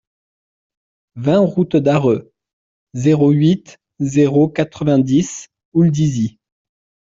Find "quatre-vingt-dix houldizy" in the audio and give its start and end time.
4.49-6.39